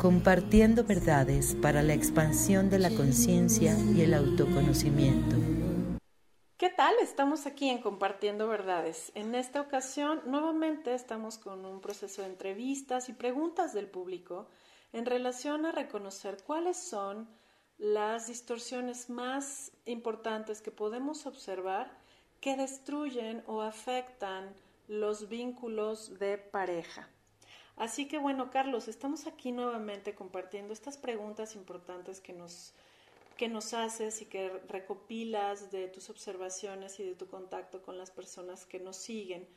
Compartiendo 0.00 0.84
verdades 0.84 1.56
para 1.60 1.82
la 1.82 1.92
expansión 1.92 2.70
de 2.70 2.78
la 2.78 2.90
conciencia 2.90 3.76
y 3.94 4.02
el 4.02 4.14
autoconocimiento. 4.14 5.36
¿Qué 6.56 6.70
tal? 6.70 6.94
Estamos 7.02 7.46
aquí 7.46 7.68
en 7.68 7.82
Compartiendo 7.82 8.48
Verdades. 8.48 9.12
En 9.14 9.34
esta 9.34 9.60
ocasión, 9.60 10.22
nuevamente 10.26 10.94
estamos 10.94 11.36
con 11.38 11.64
un 11.64 11.80
proceso 11.80 12.22
de 12.22 12.28
entrevistas 12.28 13.08
y 13.08 13.12
preguntas 13.12 13.74
del 13.74 13.86
público 13.86 14.48
en 14.92 15.04
relación 15.04 15.66
a 15.66 15.72
reconocer 15.72 16.38
cuáles 16.46 16.76
son 16.76 17.28
las 17.78 18.26
distorsiones 18.26 19.10
más 19.10 19.72
importantes 19.84 20.60
que 20.60 20.70
podemos 20.70 21.26
observar 21.26 21.90
que 22.40 22.56
destruyen 22.56 23.42
o 23.46 23.62
afectan 23.62 24.54
los 24.88 25.28
vínculos 25.28 26.18
de 26.18 26.38
pareja. 26.38 27.08
Así 27.76 28.08
que 28.08 28.18
bueno, 28.18 28.50
Carlos, 28.50 28.88
estamos 28.88 29.26
aquí 29.26 29.52
nuevamente 29.52 30.14
compartiendo 30.14 30.72
estas 30.72 30.98
preguntas 30.98 31.54
importantes 31.54 32.20
que 32.20 32.32
nos 32.32 32.74
que 33.36 33.48
nos 33.48 33.72
haces 33.72 34.20
y 34.20 34.26
que 34.26 34.50
recopilas 34.66 35.70
de 35.70 35.86
tus 35.86 36.10
observaciones 36.10 36.98
y 36.98 37.04
de 37.04 37.14
tu 37.14 37.28
contacto 37.28 37.82
con 37.82 37.96
las 37.96 38.10
personas 38.10 38.66
que 38.66 38.80
nos 38.80 38.96
siguen 38.96 39.48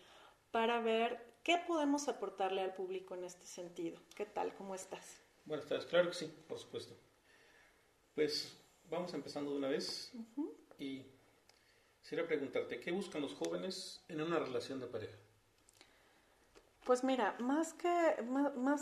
para 0.52 0.80
ver 0.80 1.34
qué 1.44 1.58
podemos 1.58 2.08
aportarle 2.08 2.62
al 2.62 2.76
público 2.76 3.16
en 3.16 3.24
este 3.24 3.48
sentido. 3.48 4.00
¿Qué 4.16 4.28
tal? 4.28 4.54
¿Cómo 4.54 4.76
estás? 4.76 5.18
Buenas 5.46 5.66
tardes, 5.66 5.88
claro 5.88 6.10
que 6.10 6.16
sí, 6.16 6.32
por 6.48 6.60
supuesto. 6.60 6.96
Pues 8.14 8.56
vamos 8.88 9.16
empezando 9.16 9.50
de 9.50 9.58
una 9.58 9.70
vez 9.70 10.14
y 10.78 11.04
quisiera 12.02 12.26
preguntarte, 12.26 12.80
¿qué 12.80 12.92
buscan 12.92 13.22
los 13.22 13.34
jóvenes 13.36 14.02
en 14.08 14.22
una 14.22 14.40
relación 14.40 14.80
de 14.80 14.88
pareja? 14.88 15.18
Pues 16.84 17.04
mira, 17.04 17.36
más 17.40 17.74
que, 17.74 18.16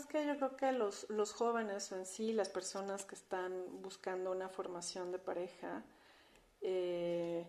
que 0.09 0.25
yo 0.25 0.37
creo 0.37 0.55
que 0.55 0.71
los, 0.71 1.09
los 1.09 1.33
jóvenes 1.33 1.91
en 1.91 2.05
sí, 2.05 2.31
las 2.31 2.49
personas 2.49 3.05
que 3.05 3.15
están 3.15 3.81
buscando 3.81 4.31
una 4.31 4.47
formación 4.47 5.11
de 5.11 5.19
pareja, 5.19 5.83
eh, 6.61 7.45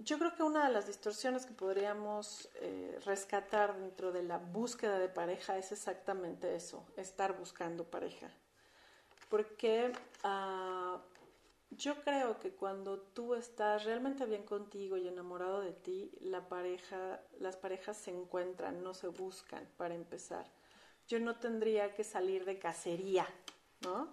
yo 0.00 0.18
creo 0.18 0.34
que 0.34 0.42
una 0.42 0.66
de 0.66 0.72
las 0.72 0.86
distorsiones 0.86 1.46
que 1.46 1.54
podríamos 1.54 2.48
eh, 2.60 2.98
rescatar 3.04 3.76
dentro 3.78 4.12
de 4.12 4.22
la 4.22 4.38
búsqueda 4.38 4.98
de 4.98 5.08
pareja 5.08 5.56
es 5.58 5.72
exactamente 5.72 6.54
eso, 6.54 6.84
estar 6.96 7.36
buscando 7.36 7.84
pareja. 7.84 8.28
Porque 9.28 9.92
uh, 10.24 10.77
yo 11.78 12.02
creo 12.02 12.40
que 12.40 12.50
cuando 12.50 12.98
tú 12.98 13.34
estás 13.36 13.84
realmente 13.84 14.26
bien 14.26 14.42
contigo 14.42 14.96
y 14.96 15.06
enamorado 15.06 15.60
de 15.60 15.72
ti, 15.72 16.10
las 16.20 17.56
parejas 17.56 17.96
se 17.96 18.10
encuentran, 18.10 18.82
no 18.82 18.94
se 18.94 19.06
buscan 19.06 19.64
para 19.76 19.94
empezar. 19.94 20.44
Yo 21.06 21.20
no 21.20 21.36
tendría 21.36 21.94
que 21.94 22.02
salir 22.02 22.44
de 22.44 22.58
cacería, 22.58 23.26
¿no? 23.82 24.10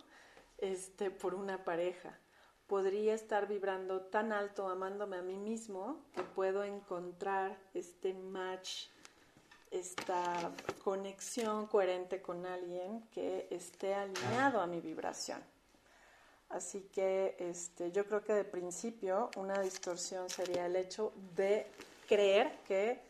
Este, 0.60 1.10
por 1.10 1.34
una 1.34 1.64
pareja. 1.64 2.20
Podría 2.68 3.16
estar 3.16 3.48
vibrando 3.48 4.02
tan 4.02 4.32
alto 4.32 4.70
amándome 4.70 5.18
a 5.18 5.24
mí 5.24 5.38
mismo 5.38 6.06
que 6.14 6.22
puedo 6.22 6.64
encontrar 6.64 7.58
este 7.74 8.14
match, 8.14 8.90
esta 9.72 10.52
conexión 10.84 11.66
coherente 11.66 12.22
con 12.22 12.46
alguien 12.46 13.08
que 13.10 13.48
esté 13.50 13.96
alineado 13.96 14.62
a 14.62 14.68
mi 14.68 14.82
vibración. 14.82 15.55
Así 16.56 16.88
que 16.94 17.36
este, 17.38 17.92
yo 17.92 18.06
creo 18.06 18.24
que 18.24 18.32
de 18.32 18.46
principio 18.46 19.30
una 19.36 19.60
distorsión 19.60 20.30
sería 20.30 20.68
el 20.68 20.78
hecho 20.78 21.12
de 21.36 21.68
creer 22.08 22.60
que 22.66 23.02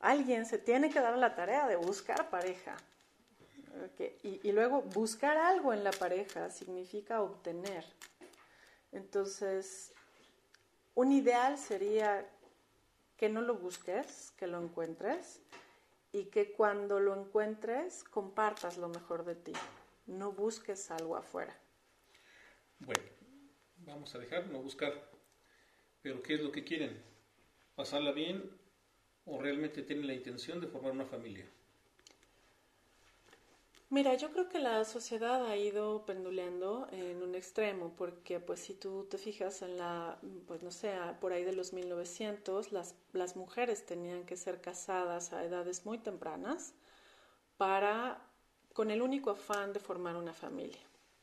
alguien 0.00 0.46
se 0.46 0.56
tiene 0.56 0.88
que 0.88 0.98
dar 0.98 1.18
la 1.18 1.34
tarea 1.34 1.68
de 1.68 1.76
buscar 1.76 2.30
pareja. 2.30 2.74
Y, 4.22 4.40
y, 4.48 4.52
luego 4.52 4.80
buscar 4.80 5.36
algo 5.36 5.74
en 5.74 5.84
la 5.84 5.90
pareja 5.90 6.48
significa 6.48 7.20
obtener. 7.20 7.84
Entonces, 8.92 9.92
un 10.94 11.12
ideal 11.12 11.58
sería 11.58 12.26
que 13.18 13.28
no 13.28 13.42
lo 13.42 13.56
busques, 13.56 14.32
que 14.38 14.46
lo 14.46 14.58
encuentres 14.58 15.40
y 16.12 16.24
que 16.24 16.52
cuando 16.52 16.98
lo 16.98 17.14
encuentres 17.14 18.04
compartas 18.04 18.78
lo 18.78 18.88
mejor 18.88 19.26
de 19.26 19.34
ti. 19.34 19.52
No 20.06 20.32
busques 20.32 20.90
algo 20.90 21.16
afuera. 21.16 21.54
Bueno, 22.80 23.02
vamos 23.78 24.14
a 24.14 24.18
dejar, 24.18 24.48
no 24.48 24.60
buscar. 24.60 24.92
Pero 26.02 26.22
¿qué 26.22 26.34
es 26.34 26.40
lo 26.40 26.50
que 26.50 26.64
quieren? 26.64 27.02
¿Pasarla 27.74 28.12
bien 28.12 28.50
o 29.26 29.40
realmente 29.40 29.82
tienen 29.82 30.06
la 30.06 30.14
intención 30.14 30.60
de 30.60 30.66
formar 30.66 30.92
una 30.92 31.04
familia? 31.04 31.46
Mira, 33.90 34.14
yo 34.14 34.30
creo 34.30 34.48
que 34.48 34.60
la 34.60 34.84
sociedad 34.84 35.44
ha 35.46 35.56
ido 35.56 36.06
penduleando 36.06 36.86
en 36.92 37.24
un 37.24 37.34
extremo, 37.34 37.92
porque 37.96 38.38
pues 38.38 38.60
si 38.60 38.72
tú 38.74 39.08
te 39.10 39.18
fijas 39.18 39.62
en 39.62 39.78
la, 39.78 40.16
pues 40.46 40.62
no 40.62 40.70
sé, 40.70 40.94
por 41.20 41.32
ahí 41.32 41.42
de 41.42 41.52
los 41.52 41.72
1900, 41.72 42.70
las, 42.70 42.94
las 43.12 43.34
mujeres 43.34 43.84
tenían 43.84 44.24
que 44.26 44.36
ser 44.36 44.60
casadas 44.60 45.32
a 45.32 45.44
edades 45.44 45.84
muy 45.84 45.98
tempranas 45.98 46.72
para, 47.56 48.24
con 48.74 48.92
el 48.92 49.02
único 49.02 49.30
afán 49.30 49.72
de 49.72 49.80
formar 49.80 50.14
una 50.14 50.32
familia, 50.32 50.82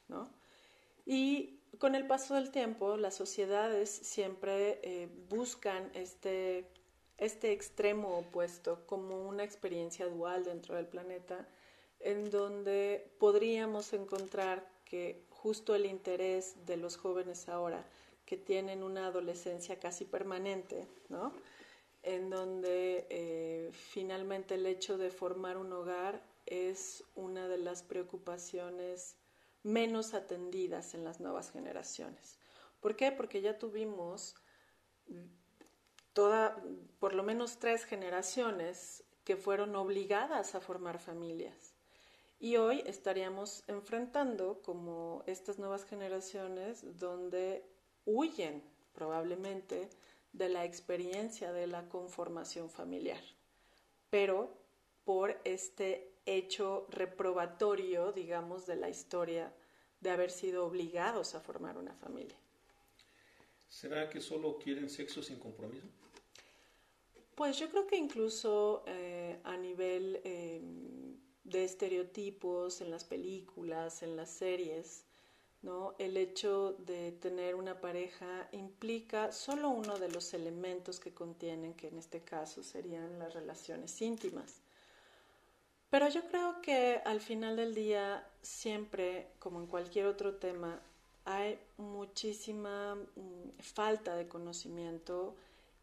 ¿no? 0.09 0.29
Y 1.09 1.61
con 1.79 1.95
el 1.95 2.05
paso 2.05 2.35
del 2.35 2.51
tiempo, 2.51 2.97
las 2.97 3.15
sociedades 3.15 3.89
siempre 3.89 4.81
eh, 4.83 5.07
buscan 5.29 5.89
este, 5.93 6.67
este 7.17 7.53
extremo 7.53 8.17
opuesto 8.17 8.85
como 8.85 9.25
una 9.25 9.45
experiencia 9.45 10.05
dual 10.07 10.43
dentro 10.43 10.75
del 10.75 10.85
planeta, 10.85 11.47
en 12.01 12.29
donde 12.29 13.09
podríamos 13.19 13.93
encontrar 13.93 14.69
que 14.83 15.23
justo 15.29 15.75
el 15.75 15.85
interés 15.85 16.65
de 16.65 16.75
los 16.75 16.97
jóvenes 16.97 17.47
ahora, 17.47 17.85
que 18.25 18.35
tienen 18.35 18.83
una 18.83 19.07
adolescencia 19.07 19.79
casi 19.79 20.03
permanente, 20.03 20.87
¿no? 21.07 21.31
en 22.03 22.29
donde 22.29 23.07
eh, 23.09 23.69
finalmente 23.71 24.55
el 24.55 24.65
hecho 24.65 24.97
de 24.97 25.09
formar 25.09 25.55
un 25.55 25.71
hogar 25.71 26.21
es 26.45 27.05
una 27.15 27.47
de 27.47 27.59
las 27.59 27.81
preocupaciones 27.81 29.15
menos 29.63 30.13
atendidas 30.13 30.93
en 30.93 31.03
las 31.03 31.19
nuevas 31.19 31.51
generaciones. 31.51 32.37
¿Por 32.79 32.95
qué? 32.95 33.11
Porque 33.11 33.41
ya 33.41 33.57
tuvimos 33.57 34.35
toda, 36.13 36.61
por 36.99 37.13
lo 37.13 37.23
menos 37.23 37.59
tres 37.59 37.85
generaciones 37.85 39.03
que 39.23 39.35
fueron 39.35 39.75
obligadas 39.75 40.55
a 40.55 40.61
formar 40.61 40.99
familias. 40.99 41.73
Y 42.39 42.57
hoy 42.57 42.83
estaríamos 42.85 43.63
enfrentando 43.67 44.61
como 44.61 45.23
estas 45.25 45.57
nuevas 45.57 45.85
generaciones 45.85 46.97
donde 46.97 47.65
huyen 48.05 48.63
probablemente 48.93 49.89
de 50.33 50.49
la 50.49 50.65
experiencia 50.65 51.51
de 51.51 51.67
la 51.67 51.89
conformación 51.89 52.69
familiar, 52.69 53.21
pero 54.09 54.55
por 55.03 55.39
este 55.43 56.16
hecho 56.27 56.87
reprobatorio, 56.89 58.11
digamos, 58.11 58.65
de 58.65 58.75
la 58.75 58.89
historia 58.89 59.53
de 60.01 60.09
haber 60.11 60.29
sido 60.29 60.65
obligados 60.65 61.33
a 61.33 61.39
formar 61.39 61.77
una 61.77 61.93
familia. 61.93 62.37
¿Será 63.69 64.09
que 64.09 64.21
solo 64.21 64.57
quieren 64.57 64.89
sexo 64.89 65.23
sin 65.23 65.39
compromiso? 65.39 65.87
Pues 67.35 67.57
yo 67.59 67.69
creo 67.69 67.85
que 67.85 67.97
incluso 67.97 68.83
eh, 68.87 69.39
a 69.43 69.57
nivel 69.57 70.21
eh, 70.23 70.61
de 71.43 71.63
estereotipos 71.63 72.81
en 72.81 72.89
las 72.89 73.03
películas, 73.03 74.01
en 74.01 74.15
las 74.15 74.29
series, 74.29 75.03
¿no? 75.61 75.95
El 75.99 76.17
hecho 76.17 76.73
de 76.79 77.11
tener 77.11 77.55
una 77.55 77.79
pareja 77.79 78.49
implica 78.51 79.31
solo 79.31 79.69
uno 79.69 79.97
de 79.99 80.09
los 80.09 80.33
elementos 80.33 80.99
que 80.99 81.13
contienen, 81.13 81.73
que 81.73 81.87
en 81.87 81.97
este 81.97 82.21
caso 82.21 82.63
serían 82.63 83.19
las 83.19 83.33
relaciones 83.33 84.01
íntimas. 84.01 84.61
Pero 85.89 86.09
yo 86.09 86.27
creo 86.27 86.61
que 86.61 87.01
al 87.05 87.21
final 87.21 87.55
del 87.55 87.73
día, 87.73 88.27
siempre, 88.41 89.27
como 89.39 89.59
en 89.59 89.67
cualquier 89.67 90.05
otro 90.05 90.35
tema, 90.35 90.79
hay 91.23 91.59
muchísima 91.77 92.95
mm, 92.95 93.59
falta 93.59 94.15
de 94.15 94.27
conocimiento 94.27 95.35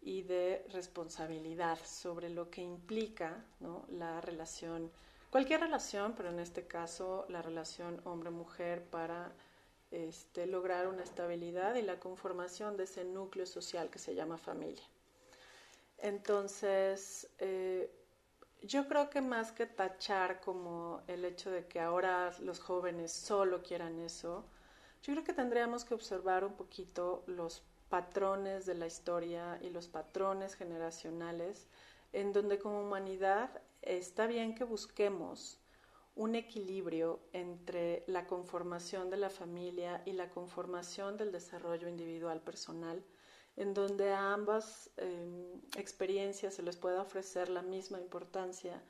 y 0.03 0.23
de 0.23 0.67
responsabilidad 0.73 1.79
sobre 1.85 2.29
lo 2.29 2.51
que 2.51 2.63
implica 2.63 3.43
la 3.89 4.21
relación, 4.21 4.91
cualquier 5.31 5.61
relación, 5.61 6.15
pero 6.15 6.29
en 6.29 6.39
este 6.39 6.67
caso 6.67 7.25
la 7.31 7.41
relación 7.41 8.01
hombre-mujer 8.05 8.85
para 8.85 9.33
este, 9.91 10.47
lograr 10.47 10.89
una 10.89 11.03
estabilidad 11.03 11.77
y 11.77 11.83
la 11.83 11.99
conformación 11.99 12.77
de 12.77 12.85
ese 12.85 13.05
núcleo 13.05 13.47
social 13.47 13.89
que 13.89 13.99
se 13.99 14.15
llama 14.15 14.37
familia. 14.37 14.85
Entonces, 15.99 17.29
eh, 17.39 17.91
yo 18.67 18.89
creo 18.89 19.11
que 19.11 19.21
más 19.21 19.53
que 19.53 19.67
tachar 19.67 20.41
como 20.41 21.03
el 21.07 21.25
hecho 21.27 21.51
de 21.51 21.67
que 21.67 21.81
ahora 21.81 22.33
los 22.41 22.61
jóvenes 22.61 23.13
solo 23.13 23.63
quieran 23.63 23.99
eso, 23.99 24.47
yo 25.03 25.13
creo 25.13 25.25
que 25.25 25.35
tendríamos 25.35 25.85
que 25.85 25.93
observar 25.93 26.45
un 26.45 26.55
poquito 26.55 27.25
los 27.27 27.63
patrones 27.91 28.65
de 28.65 28.75
la 28.75 28.87
historia 28.87 29.59
y 29.61 29.69
los 29.69 29.87
patrones 29.89 30.55
generacionales 30.55 31.69
en 32.15 32.33
donde 32.33 32.59
como 32.59 32.81
humanidad 32.81 33.51
está 33.83 34.27
bien 34.27 34.55
que 34.55 34.65
busquemos 34.65 35.61
un 36.17 36.35
equilibrio 36.35 37.21
entre 37.33 38.05
la 38.07 38.27
conformación 38.27 39.11
de 39.11 39.19
la 39.19 39.31
familia 39.31 40.01
y 40.07 40.13
la 40.13 40.31
conformación 40.31 41.19
del 41.19 41.33
desarrollo 41.33 41.89
individual 41.89 42.41
personal, 42.41 43.05
en 43.57 43.75
donde 43.75 44.13
a 44.13 44.33
ambas 44.33 44.91
em, 44.97 45.61
experiencias 45.77 46.55
se 46.55 46.63
les 46.63 46.77
pueda 46.77 47.03
ofrecer 47.03 47.49
la 47.49 47.63
misma 47.63 48.01
importancia 48.01 48.83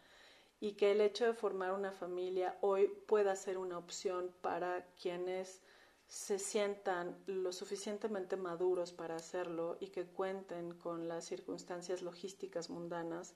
y 0.60 0.72
que 0.72 0.92
el 0.92 1.00
hecho 1.00 1.26
de 1.26 1.34
formar 1.34 1.72
una 1.72 1.92
familia 1.92 2.56
hoy 2.62 2.88
pueda 3.06 3.36
ser 3.36 3.58
una 3.58 3.76
opción 3.76 4.34
para 4.40 4.86
quienes 5.00 5.60
se 6.06 6.38
sientan 6.38 7.18
lo 7.26 7.52
suficientemente 7.52 8.36
maduros 8.36 8.92
para 8.92 9.16
hacerlo 9.16 9.76
y 9.80 9.88
que 9.88 10.06
cuenten 10.06 10.74
con 10.74 11.08
las 11.08 11.24
circunstancias 11.24 12.02
logísticas 12.02 12.70
mundanas 12.70 13.34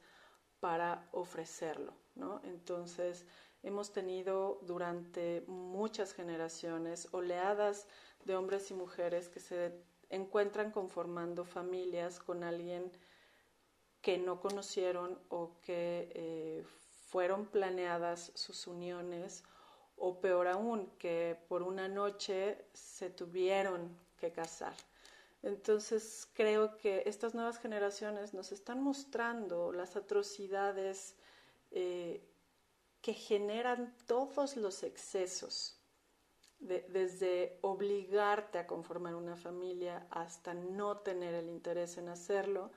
para 0.61 1.09
ofrecerlo, 1.13 1.95
¿no? 2.15 2.41
Entonces, 2.45 3.27
hemos 3.63 3.93
tenido 3.93 4.61
durante 4.63 5.45
muchas 5.47 6.13
generaciones 6.13 7.09
oleadas 7.13 7.87
de 8.25 8.37
hombres 8.37 8.71
y 8.71 8.75
mujeres 8.75 9.29
que 9.29 9.41
se 9.41 9.83
encuentran 10.11 10.71
conformando 10.71 11.45
familias 11.45 12.19
con 12.19 12.45
alguien 12.45 12.91
que 14.01 14.19
no 14.19 14.41
conocieron 14.41 15.19
o 15.29 15.53
que 15.63 16.11
eh, 16.15 16.65
fueron 17.09 17.47
planeadas 17.47 18.33
sus 18.35 18.67
uniones 18.67 19.45
o 19.97 20.21
peor 20.21 20.47
aún, 20.47 20.91
que 20.99 21.37
por 21.49 21.63
una 21.63 21.89
noche 21.89 22.65
se 22.73 23.11
tuvieron 23.11 23.99
que 24.19 24.33
casar. 24.33 24.75
Entonces 25.43 26.29
creo 26.35 26.77
que 26.77 27.03
estas 27.07 27.35
nuevas 27.35 27.59
generaciones 27.59 28.35
nos 28.35 28.53
están 28.53 28.83
mostrando 28.83 29.73
las 29.73 29.97
atrocidades 29.97 31.15
eh, 31.71 32.23
que 33.01 33.15
generan 33.15 33.95
todos 34.07 34.57
los 34.57 34.83
excesos, 34.83 35.78
desde 36.61 37.59
obligarte 37.63 38.59
a 38.59 38.67
conformar 38.67 39.15
una 39.15 39.37
familia 39.37 40.07
hasta 40.11 40.55
no 40.55 40.99
tener 40.99 41.35
el 41.35 41.49
interés 41.49 41.99
en 41.99 42.09
hacerlo, 42.09 42.73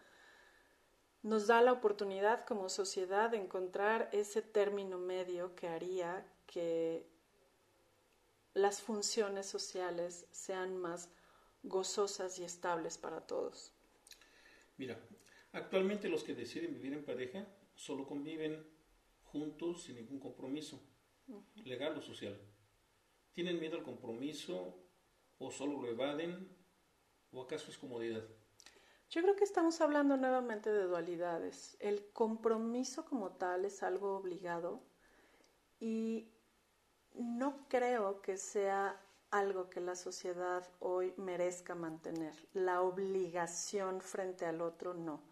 nos 1.23 1.47
da 1.47 1.61
la 1.61 1.71
oportunidad 1.71 2.45
como 2.45 2.69
sociedad 2.69 3.29
de 3.29 3.37
encontrar 3.37 4.09
ese 4.11 4.41
término 4.41 4.97
medio 4.97 5.55
que 5.55 5.67
haría 5.67 6.25
que 6.47 7.07
las 8.53 8.81
funciones 8.81 9.45
sociales 9.45 10.27
sean 10.31 10.77
más 10.77 11.09
gozosas 11.63 12.39
y 12.39 12.43
estables 12.43 12.97
para 12.97 13.21
todos. 13.21 13.71
Mira, 14.77 14.99
actualmente 15.53 16.09
los 16.09 16.23
que 16.23 16.33
deciden 16.33 16.73
vivir 16.73 16.93
en 16.93 17.05
pareja 17.05 17.47
solo 17.75 18.05
conviven 18.05 18.65
juntos 19.23 19.83
sin 19.83 19.95
ningún 19.95 20.19
compromiso, 20.19 20.81
legal 21.63 21.97
o 21.97 22.01
social. 22.01 22.37
¿Tienen 23.33 23.59
miedo 23.59 23.77
al 23.77 23.83
compromiso 23.83 24.75
o 25.39 25.51
solo 25.51 25.81
lo 25.81 25.87
evaden 25.87 26.49
o 27.31 27.41
acaso 27.41 27.71
es 27.71 27.77
comodidad? 27.77 28.23
Yo 29.09 29.21
creo 29.21 29.35
que 29.35 29.43
estamos 29.43 29.81
hablando 29.81 30.15
nuevamente 30.15 30.71
de 30.71 30.83
dualidades. 30.83 31.75
El 31.79 32.11
compromiso 32.13 33.05
como 33.05 33.31
tal 33.31 33.65
es 33.65 33.83
algo 33.83 34.15
obligado 34.15 34.81
y 35.79 36.31
no 37.13 37.67
creo 37.67 38.21
que 38.21 38.37
sea 38.37 39.01
algo 39.31 39.69
que 39.69 39.81
la 39.81 39.95
sociedad 39.95 40.69
hoy 40.79 41.13
merezca 41.17 41.75
mantener. 41.75 42.33
La 42.53 42.81
obligación 42.81 44.01
frente 44.01 44.45
al 44.45 44.61
otro 44.61 44.93
no. 44.93 45.23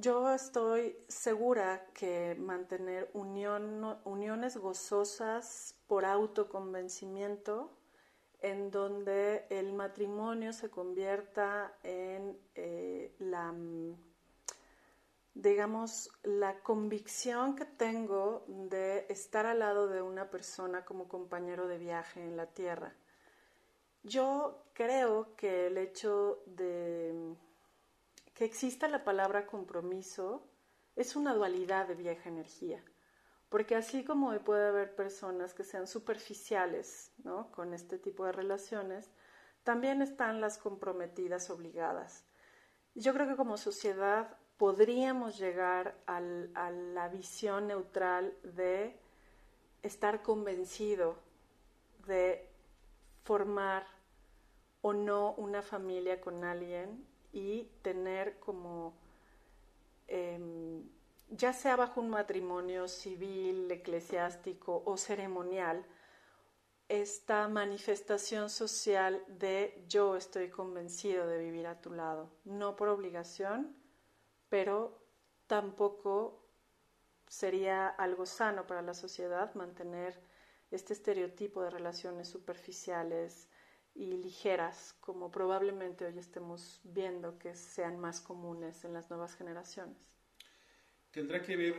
Yo 0.00 0.32
estoy 0.32 0.96
segura 1.08 1.84
que 1.92 2.34
mantener 2.38 3.10
uniones 3.12 4.56
gozosas 4.56 5.74
por 5.86 6.06
autoconvencimiento, 6.06 7.70
en 8.40 8.70
donde 8.70 9.44
el 9.50 9.74
matrimonio 9.74 10.54
se 10.54 10.70
convierta 10.70 11.74
en 11.82 12.38
eh, 12.54 13.14
la 13.18 13.52
digamos, 15.34 16.10
la 16.22 16.60
convicción 16.60 17.54
que 17.54 17.66
tengo 17.66 18.44
de 18.48 19.04
estar 19.10 19.44
al 19.44 19.58
lado 19.58 19.86
de 19.86 20.00
una 20.00 20.30
persona 20.30 20.86
como 20.86 21.08
compañero 21.08 21.68
de 21.68 21.76
viaje 21.76 22.24
en 22.24 22.38
la 22.38 22.46
Tierra. 22.46 22.94
Yo 24.02 24.64
creo 24.72 25.36
que 25.36 25.66
el 25.66 25.76
hecho 25.76 26.42
de 26.46 27.36
que 28.40 28.46
exista 28.46 28.88
la 28.88 29.04
palabra 29.04 29.46
compromiso 29.46 30.48
es 30.96 31.14
una 31.14 31.34
dualidad 31.34 31.86
de 31.86 31.94
vieja 31.94 32.30
energía, 32.30 32.82
porque 33.50 33.76
así 33.76 34.02
como 34.02 34.32
puede 34.38 34.68
haber 34.68 34.96
personas 34.96 35.52
que 35.52 35.62
sean 35.62 35.86
superficiales 35.86 37.12
¿no? 37.22 37.52
con 37.52 37.74
este 37.74 37.98
tipo 37.98 38.24
de 38.24 38.32
relaciones, 38.32 39.10
también 39.62 40.00
están 40.00 40.40
las 40.40 40.56
comprometidas 40.56 41.50
obligadas. 41.50 42.24
Yo 42.94 43.12
creo 43.12 43.28
que 43.28 43.36
como 43.36 43.58
sociedad 43.58 44.38
podríamos 44.56 45.38
llegar 45.38 45.98
a 46.06 46.20
la 46.20 47.08
visión 47.08 47.66
neutral 47.66 48.32
de 48.42 48.98
estar 49.82 50.22
convencido 50.22 51.18
de 52.06 52.48
formar 53.22 53.86
o 54.80 54.94
no 54.94 55.34
una 55.34 55.60
familia 55.60 56.22
con 56.22 56.42
alguien 56.42 57.09
y 57.32 57.70
tener 57.82 58.38
como, 58.38 58.94
em, 60.08 60.82
ya 61.28 61.52
sea 61.52 61.76
bajo 61.76 62.00
un 62.00 62.10
matrimonio 62.10 62.88
civil, 62.88 63.70
eclesiástico 63.70 64.82
o 64.84 64.96
ceremonial, 64.96 65.84
esta 66.88 67.46
manifestación 67.46 68.50
social 68.50 69.22
de 69.28 69.84
yo 69.88 70.16
estoy 70.16 70.50
convencido 70.50 71.26
de 71.28 71.38
vivir 71.38 71.68
a 71.68 71.80
tu 71.80 71.92
lado, 71.92 72.32
no 72.44 72.74
por 72.74 72.88
obligación, 72.88 73.76
pero 74.48 75.00
tampoco 75.46 76.44
sería 77.28 77.86
algo 77.86 78.26
sano 78.26 78.66
para 78.66 78.82
la 78.82 78.94
sociedad 78.94 79.54
mantener 79.54 80.20
este 80.72 80.92
estereotipo 80.92 81.62
de 81.62 81.70
relaciones 81.70 82.28
superficiales 82.28 83.48
y 83.94 84.06
ligeras, 84.06 84.94
como 85.00 85.30
probablemente 85.30 86.04
hoy 86.04 86.18
estemos 86.18 86.80
viendo 86.84 87.38
que 87.38 87.54
sean 87.54 87.98
más 87.98 88.20
comunes 88.20 88.84
en 88.84 88.92
las 88.92 89.10
nuevas 89.10 89.34
generaciones. 89.34 89.96
¿Tendrá 91.10 91.42
que 91.42 91.56
ver 91.56 91.74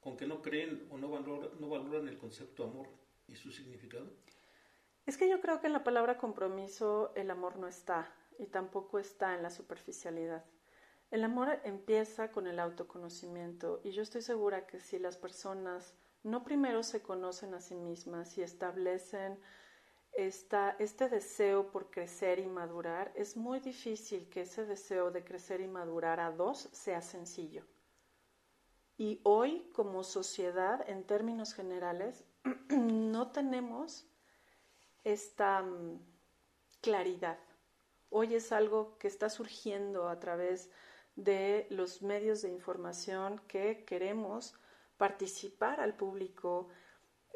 con 0.00 0.16
que 0.16 0.26
no 0.26 0.42
creen 0.42 0.86
o 0.90 0.98
no, 0.98 1.08
no 1.18 1.68
valoran 1.68 2.08
el 2.08 2.18
concepto 2.18 2.64
amor 2.64 2.88
y 3.26 3.36
su 3.36 3.50
significado? 3.50 4.06
Es 5.06 5.16
que 5.16 5.28
yo 5.28 5.40
creo 5.40 5.60
que 5.60 5.68
en 5.68 5.72
la 5.72 5.84
palabra 5.84 6.18
compromiso 6.18 7.12
el 7.14 7.30
amor 7.30 7.56
no 7.56 7.68
está 7.68 8.12
y 8.38 8.46
tampoco 8.46 8.98
está 8.98 9.34
en 9.34 9.42
la 9.42 9.50
superficialidad. 9.50 10.44
El 11.10 11.22
amor 11.22 11.60
empieza 11.64 12.32
con 12.32 12.48
el 12.48 12.58
autoconocimiento 12.58 13.80
y 13.84 13.92
yo 13.92 14.02
estoy 14.02 14.22
segura 14.22 14.66
que 14.66 14.80
si 14.80 14.98
las 14.98 15.16
personas 15.16 15.94
no 16.24 16.42
primero 16.42 16.82
se 16.82 17.02
conocen 17.02 17.54
a 17.54 17.60
sí 17.60 17.76
mismas 17.76 18.36
y 18.36 18.42
establecen 18.42 19.38
esta, 20.12 20.76
este 20.78 21.08
deseo 21.08 21.70
por 21.70 21.90
crecer 21.90 22.38
y 22.38 22.46
madurar, 22.46 23.12
es 23.14 23.36
muy 23.36 23.60
difícil 23.60 24.28
que 24.28 24.42
ese 24.42 24.64
deseo 24.64 25.10
de 25.10 25.24
crecer 25.24 25.60
y 25.60 25.68
madurar 25.68 26.20
a 26.20 26.30
dos 26.30 26.68
sea 26.72 27.02
sencillo. 27.02 27.64
Y 28.98 29.20
hoy 29.24 29.70
como 29.74 30.02
sociedad, 30.04 30.88
en 30.88 31.04
términos 31.04 31.52
generales, 31.52 32.24
no 32.70 33.30
tenemos 33.30 34.06
esta 35.04 35.62
mm, 35.62 36.00
claridad. 36.80 37.38
Hoy 38.08 38.34
es 38.34 38.52
algo 38.52 38.96
que 38.98 39.08
está 39.08 39.28
surgiendo 39.28 40.08
a 40.08 40.18
través 40.18 40.70
de 41.14 41.66
los 41.70 42.02
medios 42.02 42.42
de 42.42 42.50
información 42.50 43.40
que 43.48 43.84
queremos 43.84 44.54
participar 44.96 45.80
al 45.80 45.94
público 45.94 46.68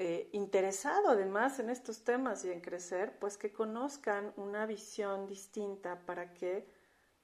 eh, 0.03 0.31
interesado 0.33 1.11
además 1.11 1.59
en 1.59 1.69
estos 1.69 2.05
temas 2.05 2.43
y 2.47 2.51
en 2.51 2.63
crecer, 2.63 3.19
pues 3.19 3.37
que 3.37 3.53
conozcan 3.53 4.33
una 4.39 4.65
visión 4.65 5.27
distinta 5.27 6.07
para 6.07 6.33
que 6.33 6.67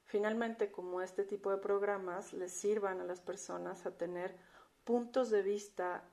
finalmente 0.04 0.70
como 0.70 1.00
este 1.00 1.24
tipo 1.24 1.50
de 1.50 1.56
programas 1.56 2.34
les 2.34 2.52
sirvan 2.52 3.00
a 3.00 3.04
las 3.04 3.22
personas 3.22 3.86
a 3.86 3.96
tener 3.96 4.36
puntos 4.84 5.30
de 5.30 5.40
vista 5.40 6.04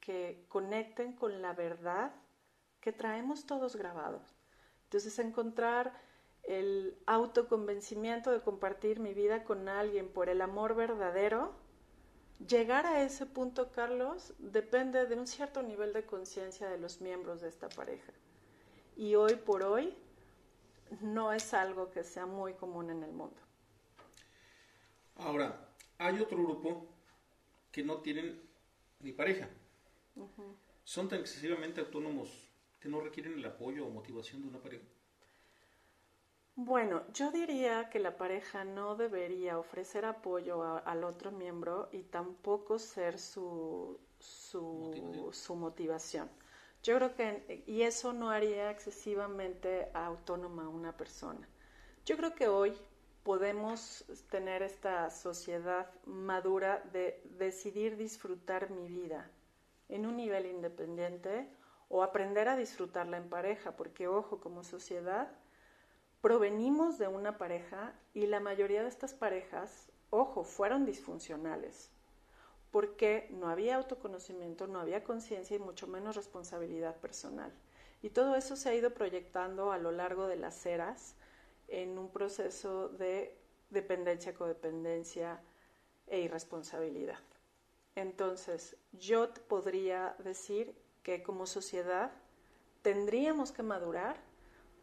que 0.00 0.46
conecten 0.48 1.12
con 1.12 1.40
la 1.42 1.52
verdad 1.52 2.12
que 2.80 2.90
traemos 2.90 3.46
todos 3.46 3.76
grabados. 3.76 4.34
Entonces 4.86 5.16
encontrar 5.20 5.92
el 6.42 7.00
autoconvencimiento 7.06 8.32
de 8.32 8.40
compartir 8.40 8.98
mi 8.98 9.14
vida 9.14 9.44
con 9.44 9.68
alguien 9.68 10.12
por 10.12 10.28
el 10.28 10.40
amor 10.40 10.74
verdadero, 10.74 11.54
llegar 12.48 12.86
a 12.86 13.02
ese 13.02 13.26
punto, 13.26 13.70
Carlos, 13.70 14.34
depende 14.38 15.06
de 15.06 15.14
un 15.16 15.26
cierto 15.26 15.62
nivel 15.62 15.92
de 15.92 16.04
conciencia 16.04 16.68
de 16.68 16.78
los 16.78 17.00
miembros 17.00 17.40
de 17.40 17.48
esta 17.48 17.68
pareja. 17.68 18.12
Y 18.96 19.14
hoy 19.14 19.36
por 19.36 19.62
hoy 19.62 19.94
no 21.00 21.32
es 21.32 21.54
algo 21.54 21.90
que 21.90 22.04
sea 22.04 22.26
muy 22.26 22.54
común 22.54 22.90
en 22.90 23.02
el 23.02 23.12
mundo. 23.12 23.40
Ahora, 25.16 25.66
Hay 25.98 26.18
otro 26.18 26.38
grupo 26.38 26.88
que 27.70 27.84
no 27.84 27.98
tienen 27.98 28.40
ni 29.00 29.12
pareja. 29.12 29.50
Son 30.82 31.10
tan 31.10 31.20
excesivamente 31.20 31.80
autónomos 31.82 32.50
que 32.80 32.88
no 32.88 33.02
requieren 33.02 33.34
el 33.34 33.44
apoyo 33.44 33.86
o 33.86 33.90
motivación 33.90 34.40
de 34.40 34.48
una 34.48 34.62
pareja. 34.62 34.84
Bueno, 36.56 37.02
yo 37.14 37.30
diría 37.32 37.88
que 37.88 37.98
la 37.98 38.16
pareja 38.16 38.64
no 38.64 38.94
debería 38.94 39.58
ofrecer 39.58 40.04
apoyo 40.04 40.62
al 40.86 41.04
otro 41.04 41.32
miembro 41.32 41.88
y 41.92 42.02
tampoco 42.02 42.78
ser 42.78 43.18
su, 43.18 43.98
su, 44.18 45.30
su 45.32 45.54
motivación. 45.56 46.28
Yo 46.82 46.96
creo 46.96 47.14
que, 47.14 47.64
y 47.66 47.82
eso 47.82 48.12
no 48.12 48.30
haría 48.30 48.70
excesivamente 48.70 49.90
autónoma 49.94 50.64
a 50.64 50.68
una 50.68 50.96
persona. 50.96 51.48
Yo 52.04 52.16
creo 52.16 52.34
que 52.34 52.48
hoy 52.48 52.76
podemos 53.22 54.04
tener 54.30 54.62
esta 54.62 55.10
sociedad 55.10 55.90
madura 56.06 56.82
de 56.92 57.22
decidir 57.38 57.96
disfrutar 57.96 58.70
mi 58.70 58.88
vida 58.88 59.30
en 59.88 60.06
un 60.06 60.16
nivel 60.16 60.46
independiente 60.46 61.48
o 61.88 62.02
aprender 62.02 62.48
a 62.48 62.56
disfrutarla 62.56 63.16
en 63.18 63.28
pareja, 63.28 63.76
porque 63.76 64.08
ojo, 64.08 64.40
como 64.40 64.62
sociedad 64.64 65.28
provenimos 66.20 66.98
de 66.98 67.08
una 67.08 67.38
pareja 67.38 67.94
y 68.14 68.26
la 68.26 68.40
mayoría 68.40 68.82
de 68.82 68.88
estas 68.88 69.14
parejas, 69.14 69.90
ojo, 70.10 70.44
fueron 70.44 70.84
disfuncionales 70.84 71.90
porque 72.70 73.26
no 73.30 73.48
había 73.48 73.76
autoconocimiento, 73.76 74.66
no 74.66 74.80
había 74.80 75.02
conciencia 75.02 75.56
y 75.56 75.60
mucho 75.60 75.86
menos 75.86 76.16
responsabilidad 76.16 76.96
personal. 76.96 77.52
Y 78.02 78.10
todo 78.10 78.36
eso 78.36 78.56
se 78.56 78.68
ha 78.68 78.74
ido 78.74 78.94
proyectando 78.94 79.72
a 79.72 79.78
lo 79.78 79.92
largo 79.92 80.26
de 80.26 80.36
las 80.36 80.64
eras 80.66 81.16
en 81.68 81.98
un 81.98 82.10
proceso 82.10 82.88
de 82.88 83.36
dependencia, 83.70 84.34
codependencia 84.34 85.40
e 86.06 86.20
irresponsabilidad. 86.20 87.18
Entonces, 87.96 88.76
yo 88.92 89.32
podría 89.48 90.14
decir 90.18 90.74
que 91.02 91.22
como 91.22 91.46
sociedad 91.46 92.12
tendríamos 92.82 93.52
que 93.52 93.62
madurar 93.62 94.16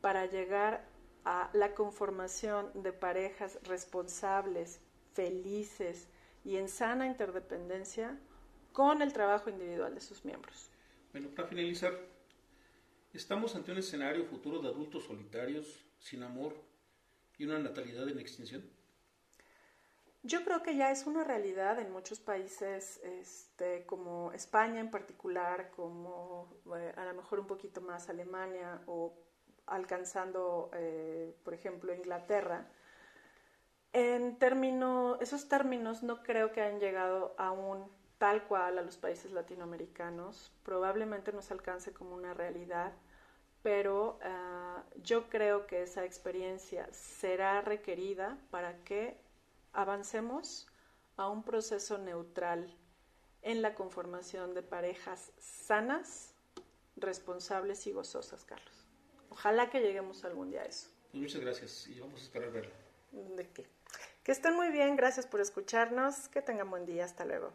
para 0.01 0.25
llegar 0.25 0.85
a 1.29 1.49
la 1.51 1.75
conformación 1.75 2.71
de 2.73 2.93
parejas 2.93 3.59
responsables, 3.63 4.79
felices, 5.13 6.07
y 6.45 6.55
en 6.55 6.69
sana 6.69 7.05
interdependencia 7.05 8.17
con 8.71 9.01
el 9.01 9.11
trabajo 9.11 9.49
individual 9.49 9.93
de 9.93 9.99
sus 9.99 10.23
miembros. 10.23 10.69
Bueno, 11.11 11.27
para 11.35 11.49
finalizar, 11.49 11.91
¿estamos 13.13 13.53
ante 13.57 13.73
un 13.73 13.79
escenario 13.79 14.23
futuro 14.23 14.61
de 14.61 14.69
adultos 14.69 15.03
solitarios, 15.03 15.83
sin 15.99 16.23
amor 16.23 16.55
y 17.37 17.43
una 17.43 17.59
natalidad 17.59 18.07
en 18.07 18.19
extinción? 18.19 18.63
Yo 20.23 20.45
creo 20.45 20.63
que 20.63 20.77
ya 20.77 20.91
es 20.91 21.05
una 21.05 21.25
realidad 21.25 21.77
en 21.81 21.91
muchos 21.91 22.21
países, 22.21 23.01
este, 23.03 23.85
como 23.85 24.31
España 24.31 24.79
en 24.79 24.91
particular, 24.91 25.71
como 25.71 26.53
eh, 26.77 26.93
a 26.95 27.03
lo 27.03 27.13
mejor 27.15 27.41
un 27.41 27.47
poquito 27.47 27.81
más 27.81 28.07
Alemania 28.07 28.81
o 28.87 29.13
alcanzando, 29.67 30.69
eh, 30.73 31.35
por 31.43 31.53
ejemplo, 31.53 31.93
Inglaterra, 31.93 32.67
en 33.93 34.37
términos, 34.37 35.17
esos 35.21 35.47
términos 35.47 36.03
no 36.03 36.23
creo 36.23 36.51
que 36.51 36.61
hayan 36.61 36.79
llegado 36.79 37.35
aún 37.37 37.89
tal 38.17 38.43
cual 38.43 38.77
a 38.77 38.81
los 38.81 38.97
países 38.97 39.31
latinoamericanos. 39.31 40.51
Probablemente 40.63 41.31
nos 41.31 41.51
alcance 41.51 41.93
como 41.93 42.15
una 42.15 42.33
realidad, 42.33 42.93
pero 43.63 44.19
ah, 44.23 44.83
yo 45.03 45.29
creo 45.29 45.67
que 45.67 45.83
esa 45.83 46.03
experiencia 46.05 46.87
será 46.91 47.61
requerida 47.61 48.37
para 48.51 48.83
que 48.83 49.17
avancemos 49.73 50.67
a 51.15 51.29
un 51.29 51.43
proceso 51.43 51.97
neutral 51.97 52.75
en 53.41 53.61
la 53.61 53.75
conformación 53.75 54.53
de 54.53 54.63
parejas 54.63 55.31
sanas, 55.39 56.33
responsables 56.95 57.85
y 57.87 57.91
gozosas, 57.91 58.43
Carlos. 58.45 58.86
Ojalá 59.37 59.69
que 59.69 59.81
lleguemos 59.81 60.25
algún 60.25 60.49
día 60.49 60.63
a 60.63 60.65
eso. 60.65 60.87
Pues 61.11 61.21
muchas 61.21 61.41
gracias 61.41 61.87
y 61.87 61.99
vamos 61.99 62.21
a 62.21 62.23
esperar 62.23 62.51
verla. 62.51 62.73
¿De 63.11 63.47
qué? 63.49 63.67
Que 64.23 64.31
estén 64.31 64.55
muy 64.55 64.71
bien, 64.71 64.95
gracias 64.95 65.27
por 65.27 65.41
escucharnos, 65.41 66.27
que 66.29 66.41
tengan 66.41 66.71
buen 66.71 66.87
día, 66.87 67.05
hasta 67.05 67.23
luego. 67.23 67.53